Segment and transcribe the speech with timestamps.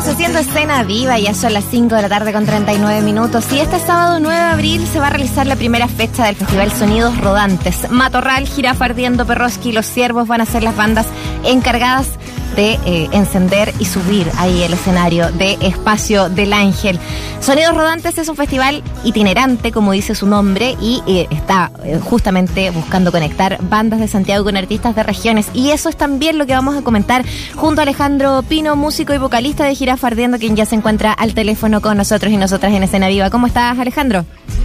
[0.00, 3.58] Seguimos haciendo escena viva, ya son las 5 de la tarde con 39 minutos y
[3.58, 7.18] este sábado 9 de abril se va a realizar la primera fecha del Festival Sonidos
[7.18, 7.90] Rodantes.
[7.90, 11.06] Matorral, Girafa Ardiendo, Perroski y Los Ciervos van a ser las bandas
[11.44, 12.08] encargadas
[12.56, 16.98] de eh, encender y subir ahí el escenario de Espacio del Ángel.
[17.40, 22.70] Sonidos Rodantes es un festival itinerante, como dice su nombre, y eh, está eh, justamente
[22.70, 25.50] buscando conectar bandas de Santiago con artistas de regiones.
[25.54, 27.24] Y eso es también lo que vamos a comentar
[27.56, 31.34] junto a Alejandro Pino, músico y vocalista de Girafa Ardiendo, quien ya se encuentra al
[31.34, 33.30] teléfono con nosotros y nosotras en Escena Viva.
[33.30, 34.24] ¿Cómo estás, Alejandro?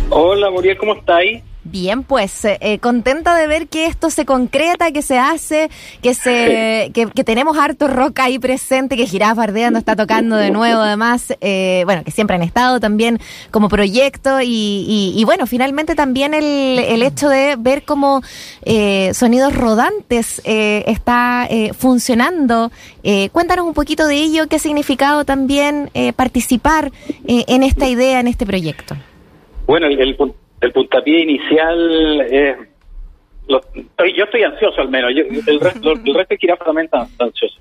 [0.09, 1.41] Hola, Muriel, ¿cómo estáis?
[1.67, 5.71] Bien, pues eh, eh, contenta de ver que esto se concreta, que se hace,
[6.03, 10.81] que se que, tenemos harto rock ahí presente, que Girafa Ardeando está tocando de nuevo,
[10.81, 13.17] además, eh, bueno, que siempre han estado también
[13.49, 18.21] como proyecto y, bueno, finalmente también el, el hecho de ver cómo
[19.13, 22.71] Sonidos Rodantes está funcionando.
[23.31, 26.91] cuéntanos un poquito de ello, qué ha significado también participar
[27.25, 28.95] en esta idea, en este proyecto.
[29.65, 30.15] Bueno, el, el
[30.61, 32.57] el puntapié inicial es...
[33.47, 37.59] yo estoy ansioso al menos, el, resto, el resto de Jirafa también está, ansioso.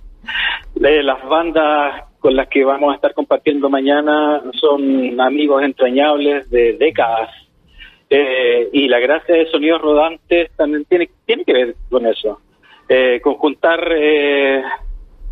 [0.75, 7.31] las bandas con las que vamos a estar compartiendo mañana son amigos entrañables de décadas.
[8.09, 12.41] Eh, y la gracia de Sonidos Rodantes también tiene, tiene que ver con eso.
[12.89, 14.62] Eh, conjuntar eh,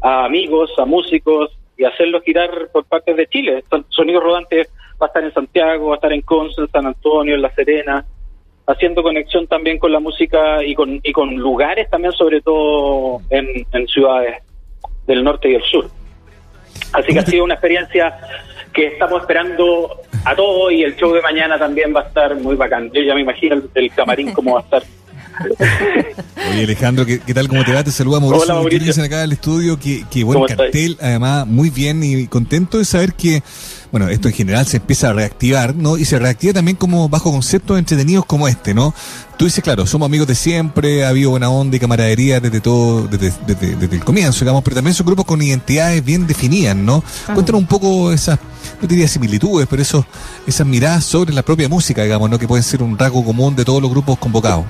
[0.00, 3.64] a amigos, a músicos y hacerlos girar por partes de Chile.
[3.88, 4.68] Sonidos Rodantes
[5.00, 8.04] va a estar en Santiago, va a estar en Conce, San Antonio, en La Serena,
[8.66, 13.86] haciendo conexión también con la música y con, y con lugares también, sobre todo en,
[13.88, 14.42] ciudades
[15.06, 15.86] del norte y del sur.
[16.92, 18.16] Así que ha sido una experiencia
[18.72, 22.54] que estamos esperando a todos y el show de mañana también va a estar muy
[22.54, 22.90] bacán.
[22.92, 24.82] Yo ya me imagino el, camarín cómo va a estar.
[26.50, 27.48] Oye Alejandro, ¿qué, tal?
[27.48, 27.84] ¿Cómo te va?
[27.84, 28.44] Te saluda Mauricio.
[28.44, 29.02] Hola Mauricio.
[29.02, 29.78] acá del estudio.
[29.78, 33.42] Qué, qué buen cartel, además muy bien y contento de saber que
[33.92, 35.98] bueno, esto en general se empieza a reactivar, ¿no?
[35.98, 38.94] Y se reactiva también como bajo conceptos entretenidos como este, ¿no?
[39.36, 43.06] Tú dices, claro, somos amigos de siempre, ha habido buena onda y camaradería desde todo,
[43.06, 47.04] desde, desde, el comienzo, digamos, pero también son grupos con identidades bien definidas, ¿no?
[47.34, 48.38] Cuéntanos un poco esas,
[48.80, 50.06] no diría similitudes, pero eso,
[50.46, 52.38] esas miradas sobre la propia música, digamos, ¿no?
[52.38, 54.64] Que pueden ser un rasgo común de todos los grupos convocados.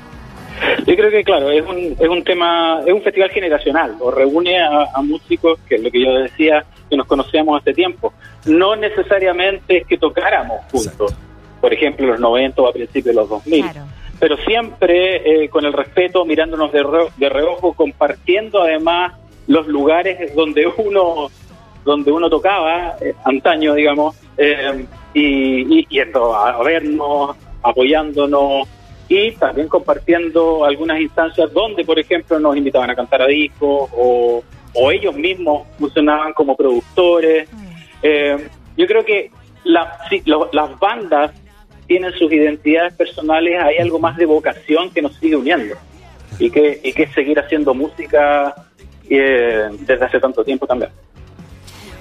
[0.86, 4.60] Yo creo que, claro, es un, es un tema, es un festival generacional, o reúne
[4.60, 8.12] a, músicos, que es lo que yo decía, que nos conocíamos hace tiempo.
[8.46, 11.14] No necesariamente es que tocáramos juntos,
[11.60, 13.64] por ejemplo, en los 90 o a principios de los 2000.
[14.18, 16.84] Pero siempre eh, con el respeto, mirándonos de,
[17.16, 19.14] de reojo, compartiendo además
[19.46, 21.28] los lugares donde uno
[21.84, 28.68] donde uno tocaba eh, antaño, digamos, eh, y, y, y esto, a vernos, apoyándonos,
[29.12, 34.42] y también compartiendo algunas instancias donde, por ejemplo, nos invitaban a cantar a discos o,
[34.90, 37.46] ellos mismos funcionaban como productores.
[37.52, 37.66] Mm.
[38.02, 39.30] Eh, yo creo que
[39.64, 41.32] las bandas
[41.86, 45.74] tienen sus identidades personales, hay algo más de vocación que nos sigue uniendo
[46.38, 48.54] y que, y que seguir haciendo música
[49.10, 50.90] eh, desde hace tanto tiempo también.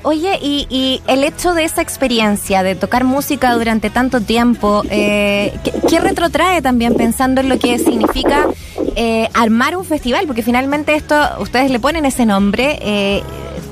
[0.03, 5.53] Oye, y, el hecho de esa experiencia de tocar música durante tanto tiempo, eh,
[5.87, 8.47] ¿qué, retrotrae también pensando en lo que significa
[8.95, 10.25] eh, armar un festival?
[10.25, 13.21] Porque finalmente esto, ustedes le ponen ese nombre, eh,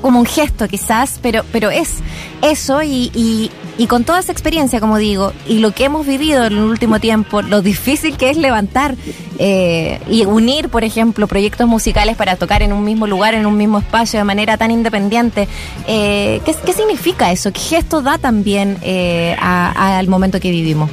[0.02, 1.96] como un gesto quizás, pero, pero es
[2.42, 6.44] eso y, y, y, con toda esa experiencia, como digo, y lo que hemos vivido
[6.44, 8.94] en el último tiempo, lo difícil que es levantar
[9.38, 13.56] eh, y unir, por ejemplo, proyectos musicales para tocar en un mismo lugar, en un
[13.56, 15.48] mismo espacio, de manera tan independiente,
[15.88, 17.52] eh, ¿qué, ¿qué, significa eso?
[17.52, 20.90] ¿Qué gesto da también eh, al momento que vivimos?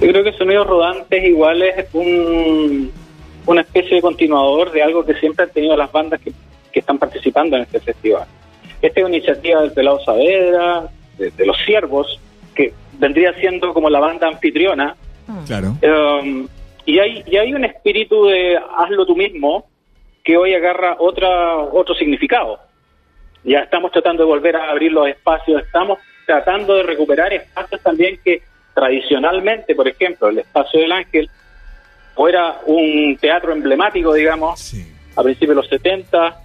[0.00, 2.90] Yo creo que Sonidos Rodantes igual es un,
[3.46, 6.32] una especie de continuador de algo que siempre han tenido las bandas que,
[6.70, 8.26] que están participando en este festival
[8.82, 10.88] esta es una iniciativa del Pelado Saavedra,
[11.18, 12.20] de, los Siervos,
[12.54, 14.96] que vendría siendo como la banda anfitriona.
[15.26, 15.44] Mm.
[15.44, 15.76] Claro.
[15.82, 16.48] Um,
[16.84, 19.66] y, hay, y hay un espíritu de hazlo tú mismo
[20.24, 22.58] que hoy agarra otra, otro significado.
[23.44, 28.18] Ya estamos tratando de volver a abrir los espacios, estamos tratando de recuperar espacios también
[28.24, 28.42] que
[28.74, 31.30] tradicionalmente, por ejemplo, el Espacio del Ángel,
[32.14, 34.74] fuera un teatro emblemático, digamos,
[35.14, 36.40] a principios de los 70,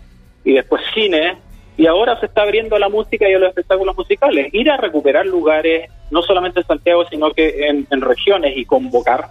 [0.46, 1.38] y después cine,
[1.78, 4.54] y ahora se está abriendo a la música y a los espectáculos musicales.
[4.54, 9.30] Ir a recuperar lugares, no solamente en Santiago, sino que en, regiones y convocar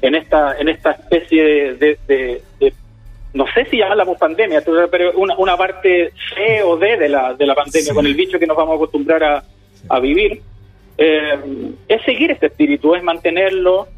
[0.00, 2.42] en esta en esta especie de,
[3.34, 7.46] no sé si llamarla pandemia, pero una, una parte C o D de la, de
[7.46, 9.44] la pandemia, con el bicho que nos vamos a acostumbrar a,
[9.88, 10.42] a vivir,
[10.98, 11.38] eh,
[11.88, 13.88] es seguir este espíritu, es mantenerlo,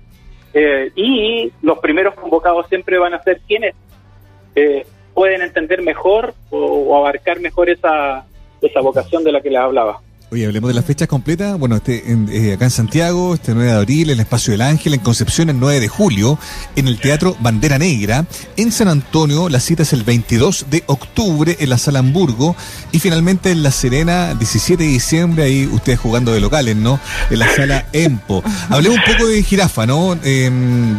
[0.52, 3.74] eh, y los primeros convocados siempre van a ser quienes
[4.54, 8.24] eh, pueden entender mejor o, abarcar mejor esa,
[8.60, 10.00] esa vocación de la que les hablaba.
[10.34, 11.56] Oye, hablemos de las fechas completas.
[11.56, 14.92] Bueno, este, eh, acá en Santiago, este 9 de abril, en el Espacio del Ángel,
[14.94, 16.40] en Concepción el 9 de julio,
[16.74, 18.26] en el Teatro Bandera Negra.
[18.56, 22.56] En San Antonio, la cita es el 22 de octubre en la Sala Hamburgo.
[22.90, 26.98] Y finalmente en La Serena, 17 de diciembre, ahí ustedes jugando de locales, ¿no?
[27.30, 28.42] En la Sala Empo.
[28.70, 30.18] Hablemos un poco de Jirafa, ¿no?
[30.24, 30.50] Eh,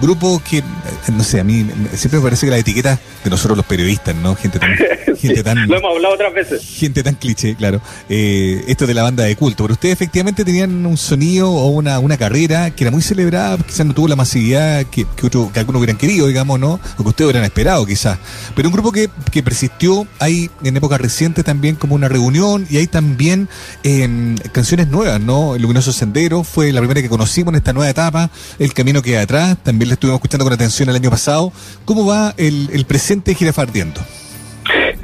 [0.02, 0.64] grupo que,
[1.12, 4.34] no sé, a mí siempre me parece que la etiqueta de nosotros los periodistas, ¿no?
[4.38, 4.78] Gente tan...
[5.16, 6.62] Gente tan lo hemos hablado otras veces.
[6.78, 7.82] Gente tan cliché, claro.
[8.10, 12.00] Eh, esto de la banda de culto, pero ustedes efectivamente tenían un sonido o una,
[12.00, 15.60] una carrera que era muy celebrada, quizás no tuvo la masividad que, que, otro, que
[15.60, 16.80] algunos hubieran querido, digamos, ¿no?
[16.98, 18.18] O que ustedes hubieran esperado, quizás.
[18.56, 22.78] Pero un grupo que, que persistió, hay en épocas recientes también como una reunión y
[22.78, 23.50] hay también
[23.84, 25.56] eh, canciones nuevas, ¿no?
[25.56, 28.30] El Luminoso Sendero fue la primera que conocimos en esta nueva etapa,
[28.60, 31.52] El Camino que hay atrás, también le estuvimos escuchando con atención el año pasado.
[31.86, 34.02] ¿Cómo va el, el presente Girafardiendo?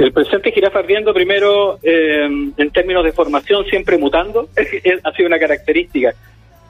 [0.01, 4.49] El presente Jirafa Ardiendo, primero, eh, en términos de formación, siempre mutando,
[5.03, 6.11] ha sido una característica.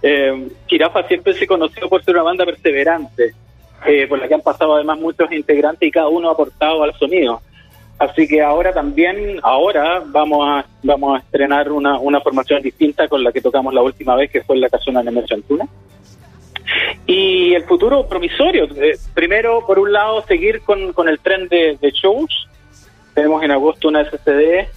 [0.01, 3.33] Eh, Jirafa siempre se conoció por ser una banda perseverante,
[3.87, 6.93] eh, por la que han pasado además muchos integrantes y cada uno ha aportado al
[6.99, 7.41] sonido.
[7.99, 13.23] Así que ahora también, ahora vamos a vamos a estrenar una, una formación distinta con
[13.23, 15.65] la que tocamos la última vez, que fue en la casona de Antuna.
[17.05, 21.77] Y el futuro promisorio, eh, primero, por un lado, seguir con, con el tren de
[21.93, 22.49] shows,
[23.13, 24.67] tenemos en agosto una SCD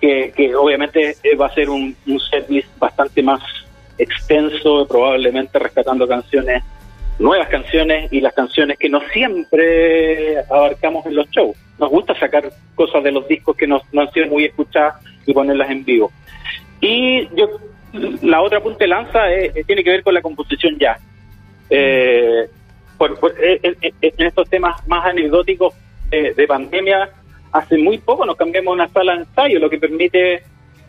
[0.00, 3.40] que, obviamente eh, va a ser un, un setlist bastante más
[3.98, 6.62] extenso, probablemente rescatando canciones,
[7.18, 11.56] nuevas canciones y las canciones que no siempre abarcamos en los shows.
[11.78, 15.70] Nos gusta sacar cosas de los discos que no, han sido muy escuchadas y ponerlas
[15.70, 16.12] en vivo.
[16.80, 17.48] Y yo,
[18.22, 19.24] la otra punta de lanza
[19.66, 20.98] tiene que ver con la composición ya.
[21.70, 22.48] Eh,
[22.98, 25.74] por, en, estos temas más anecdóticos
[26.10, 27.10] de pandemia,
[27.56, 30.42] hace muy poco nos cambiamos a una sala de ensayo, lo que permite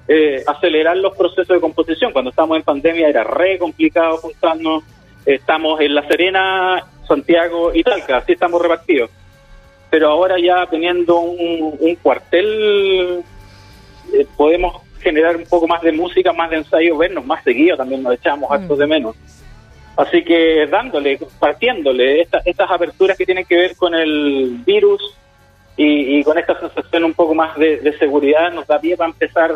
[0.07, 2.11] eh, acelerar los procesos de composición.
[2.11, 4.83] Cuando estábamos en pandemia era re complicado juntarnos.
[5.25, 9.09] Estamos en La Serena, Santiago y Talca, así estamos repartidos.
[9.89, 13.23] Pero ahora ya teniendo un, cuartel,
[14.13, 18.03] eh, podemos generar un poco más de música, más de ensayo, vernos más seguido, también
[18.03, 18.79] nos echamos harto mm.
[18.79, 19.15] de menos.
[19.95, 25.01] Así que dándole, partiéndole estas aperturas que tienen que ver con el virus,
[25.77, 29.53] y, con esta sensación un poco más de, seguridad nos da pie para empezar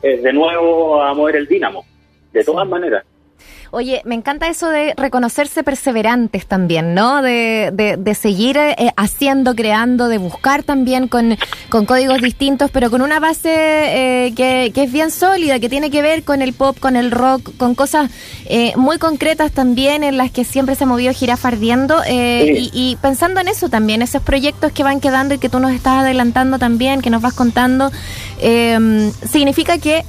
[0.00, 1.84] eh, de nuevo a mover el dínamo,
[2.32, 3.04] de todas maneras.
[3.72, 7.22] Oye, me encanta eso de reconocerse perseverantes también, ¿no?
[7.22, 11.38] De, de, seguir eh, haciendo, creando, de buscar también con,
[11.68, 15.88] con códigos distintos, pero con una base eh, que, que, es bien sólida, que tiene
[15.90, 18.10] que ver con el pop, con el rock, con cosas
[18.46, 22.02] eh, muy concretas también en las que siempre se movió girafardiendo.
[22.08, 25.70] Y, y, pensando en eso también, esos proyectos que van quedando y que tú nos
[25.70, 27.92] estás adelantando también, que nos vas contando,
[29.30, 30.04] significa que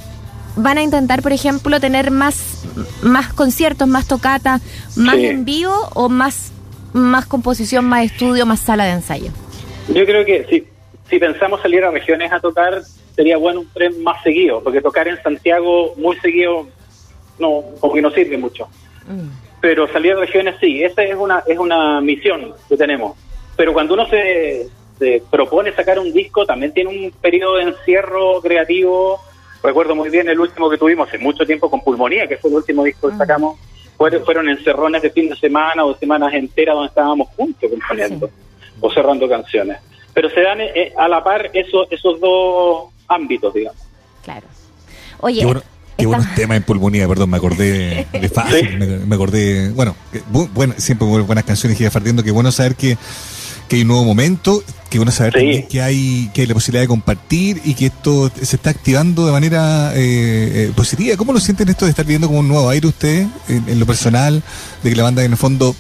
[0.56, 2.64] van a intentar, por ejemplo, tener más,
[3.02, 4.62] más conciertos, más tocatas,
[4.96, 6.52] más en vivo o más,
[6.94, 9.32] más composición, más estudio, más sala de ensayo?
[9.88, 10.68] Yo creo que si,
[11.10, 12.82] si pensamos salir a regiones a tocar,
[13.16, 16.68] sería bueno un tren más seguido, porque tocar en Santiago muy seguido
[17.40, 18.68] no, como que no sirve mucho.
[19.08, 19.30] Mm.
[19.60, 23.18] Pero salir a regiones sí, esa es una, es una misión que tenemos.
[23.56, 28.42] Pero cuando uno se, se propone sacar un disco, también tiene un periodo de encierro
[28.42, 29.20] creativo
[29.64, 32.58] Recuerdo muy bien el último que tuvimos hace mucho tiempo con Pulmonía, que fue el
[32.58, 33.18] último disco que mm.
[33.18, 33.60] sacamos.
[33.98, 38.30] Fueron, fueron encerrones de fin de semana o semanas enteras donde estábamos juntos componiendo
[38.80, 39.78] o cerrando canciones.
[40.14, 43.80] Pero se dan eh, a la par esos, esos dos ámbitos, digamos.
[44.24, 44.48] Claro.
[45.20, 45.46] Oye,
[45.98, 49.96] Qué buenos temas en pulmonía, perdón, me acordé de fácil, me, acordé, bueno,
[50.52, 52.98] bueno, siempre buenas canciones y fartiendo, qué bueno saber que
[53.72, 56.84] que hay un nuevo momento, que bueno saber también que hay, que hay la posibilidad
[56.84, 60.02] de compartir y que esto se está activando de manera eh,
[60.68, 61.16] eh, positiva.
[61.16, 64.44] ¿Cómo lo sienten esto de estar viendo como un nuevo aire ustedes en, lo personal,
[64.84, 65.74] de que la banda en el fondo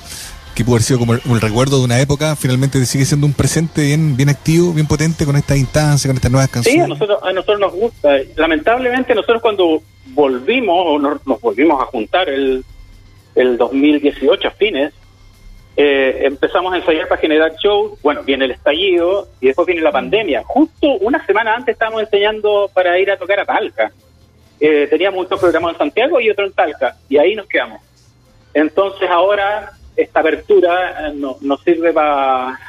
[0.55, 3.83] que pudo haber sido como el, recuerdo de una época, finalmente sigue siendo un presente
[3.83, 6.79] bien, bien activo, bien potente con esta instancia, con estas nuevas canciones.
[6.79, 8.09] Sí, a nosotros, a nosotros nos gusta.
[8.37, 9.83] Lamentablemente nosotros cuando
[10.13, 12.63] volvimos o nos, nos volvimos a juntar el,
[13.35, 14.93] el 2018 a fines,
[15.83, 19.91] eh, empezamos a ensayar para generar shows, bueno, viene el estallido y después viene la
[19.91, 20.43] pandemia.
[20.45, 23.91] Justo una semana antes estábamos enseñando para ir a tocar a Talca.
[24.59, 27.81] Eh, teníamos un programa en Santiago y otro en Talca, y ahí nos quedamos.
[28.53, 32.59] Entonces ahora esta apertura eh, nos sirve para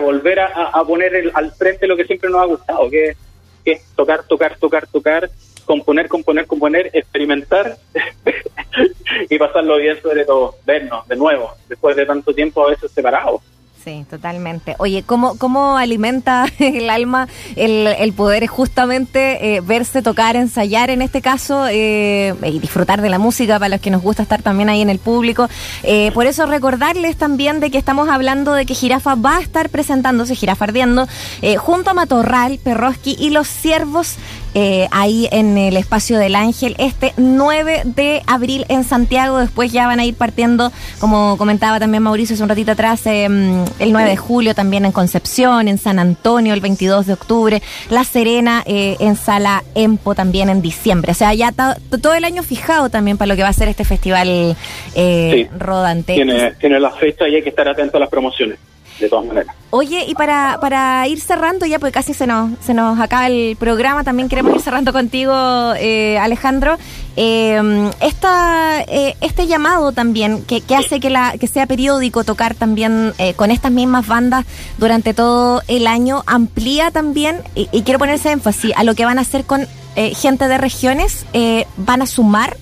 [0.00, 3.16] volver a, poner al frente lo que siempre nos ha gustado, que
[3.64, 5.28] es tocar, tocar, tocar, tocar
[5.64, 7.76] componer, componer, componer, experimentar
[9.30, 11.53] y pasarlo bien sobre todo, vernos de nuevo,
[11.84, 13.42] después de tanto tiempo a veces separados.
[13.84, 14.76] Sí, totalmente.
[14.78, 21.02] Oye, ¿cómo, cómo alimenta el alma el, el poder justamente eh, verse, tocar, ensayar en
[21.02, 24.70] este caso eh, y disfrutar de la música para los que nos gusta estar también
[24.70, 25.50] ahí en el público?
[25.82, 29.68] Eh, por eso recordarles también de que estamos hablando de que Jirafa va a estar
[29.68, 31.06] presentándose, Jirafa Ardiendo,
[31.58, 34.16] junto a Matorral, Perroski y los Ciervos
[34.54, 39.38] eh, ahí en el espacio del Ángel este 9 de abril en Santiago.
[39.38, 43.64] Después ya van a ir partiendo, como comentaba también Mauricio hace un ratito atrás, em,
[43.78, 48.04] el 9 de julio también en Concepción, en San Antonio el 22 de octubre, La
[48.04, 51.12] Serena eh, en Sala Empo también en diciembre.
[51.12, 53.84] O sea, ya todo el año fijado también para lo que va a ser este
[53.84, 54.56] festival
[54.94, 56.14] eh, rodante.
[56.14, 58.58] Tiene, tiene la fecha y hay que estar atento a las promociones
[58.98, 59.54] de todas maneras.
[59.70, 63.56] Oye, y para, para ir cerrando ya, porque casi se nos, se nos acaba el
[63.56, 65.34] programa, también queremos ir cerrando contigo,
[65.76, 66.76] eh, Alejandro.
[67.16, 72.54] Eh, esta, eh, este llamado también, que, que, hace que, la, que sea periódico tocar
[72.54, 74.44] también eh, con estas mismas bandas
[74.78, 79.04] durante todo el año, amplía también, y, y quiero poner ese énfasis, a lo que
[79.04, 81.24] van a hacer con gente de regiones,
[81.76, 82.56] van a sumar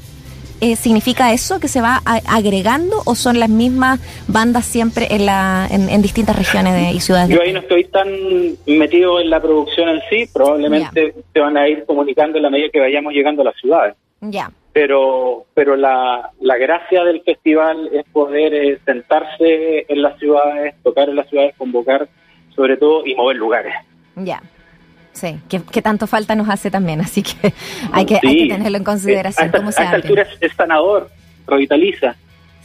[0.62, 5.66] eh, ¿significa eso que se va agregando o son las mismas bandas siempre en, la,
[5.69, 7.28] en, distintas regiones de, y ciudades?
[7.31, 8.09] Yo ahí no estoy tan
[8.66, 12.69] metido en la producción en sí, probablemente se van a ir comunicando en la medida
[12.73, 13.97] que vayamos llegando a las ciudades.
[14.21, 14.52] Ya.
[14.73, 21.09] Pero, pero la, la gracia del festival es poder eh, sentarse en las ciudades, tocar
[21.09, 22.09] en las ciudades, convocar
[22.54, 23.75] sobre todo y mover lugares.
[24.14, 24.40] Ya.
[25.12, 27.52] Sí, que, tanto falta nos hace también, así que
[27.92, 29.50] hay que, hay que tenerlo en consideración.
[29.54, 31.11] A, esta, altura es, sanador,
[31.47, 32.16] revitaliza.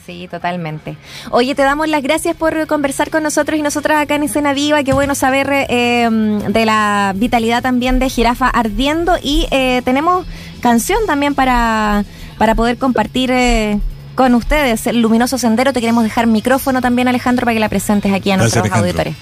[0.06, 0.96] Sí, totalmente.
[1.32, 4.82] Oye, te damos las gracias por conversar con nosotros y nosotras acá en Escena Viva.
[4.84, 9.18] Qué bueno saber eh, de la vitalidad también de Jirafa Ardiendo.
[9.22, 10.26] Y eh, tenemos
[10.62, 12.06] canción también para,
[12.38, 13.80] para poder compartir eh,
[14.16, 14.88] con ustedes.
[14.88, 15.74] El Luminoso Sendero.
[15.74, 19.14] Te queremos dejar micrófono también, Alejandro, para que la presentes aquí a nuestros auditores.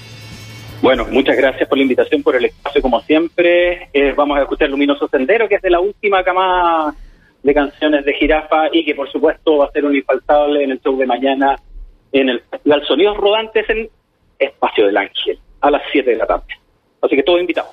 [0.86, 3.89] Bueno, muchas gracias por la invitación, por el espacio, como siempre.
[3.92, 6.96] Eh, vamos a escuchar Luminoso Sendero, que es de la última cama
[7.42, 10.82] de canciones de Jirafa y que, por supuesto, va a ser un infaltable en el
[10.82, 11.56] show de mañana
[12.12, 13.89] en el Festival Sonidos Rodantes en
[14.38, 16.54] Espacio del Ángel, a las 7 de la tarde.
[17.01, 17.72] Así que todos invitados.